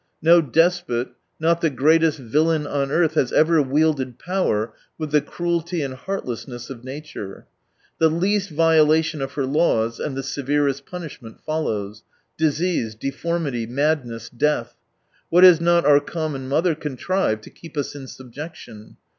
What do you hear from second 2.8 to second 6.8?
earth, has ever wielded power with the cruelty and heart lessness